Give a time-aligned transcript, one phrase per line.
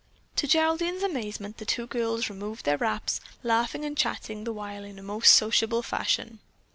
[0.37, 4.97] To Geraldine's amazement, the two girls removed their wraps, laughing and chatting the while in
[4.97, 6.39] a most social fashion.